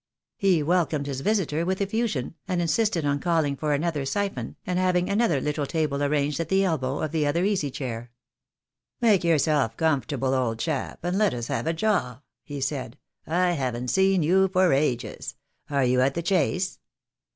[0.35, 5.07] He welcomed his visitor with effusion, and insisted on calling for another syphon, and having
[5.11, 8.09] another little table arranged at the elbow of the other easy chair.
[8.99, 12.97] "Make yourself comfortable, old chap, and let us have a jaw," he said.
[13.27, 15.35] "I haven't seen you for ages.
[15.69, 16.79] Are you at the Chase?"